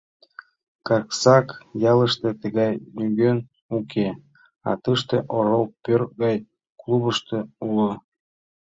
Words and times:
Карсак 0.87 1.47
ялыште 1.91 2.29
тыгай 2.41 2.71
нигӧн 2.97 3.37
уке, 3.77 4.07
а 4.69 4.71
тыште, 4.83 5.17
орол 5.37 5.65
пӧрт 5.83 6.09
гай 6.23 6.35
клубышто, 6.79 7.37
уло. 7.67 7.91